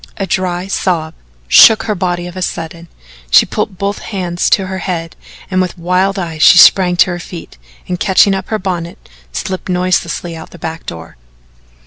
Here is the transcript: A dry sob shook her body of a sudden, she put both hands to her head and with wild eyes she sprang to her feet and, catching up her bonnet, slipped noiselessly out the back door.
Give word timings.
A 0.17 0.25
dry 0.25 0.65
sob 0.65 1.13
shook 1.47 1.83
her 1.83 1.93
body 1.93 2.25
of 2.25 2.35
a 2.35 2.41
sudden, 2.41 2.87
she 3.29 3.45
put 3.45 3.77
both 3.77 3.99
hands 3.99 4.49
to 4.49 4.65
her 4.65 4.79
head 4.79 5.15
and 5.51 5.61
with 5.61 5.77
wild 5.77 6.17
eyes 6.17 6.41
she 6.41 6.57
sprang 6.57 6.95
to 6.97 7.11
her 7.11 7.19
feet 7.19 7.59
and, 7.87 7.99
catching 7.99 8.33
up 8.33 8.47
her 8.47 8.57
bonnet, 8.57 8.97
slipped 9.31 9.69
noiselessly 9.69 10.35
out 10.35 10.49
the 10.49 10.57
back 10.57 10.87
door. 10.87 11.17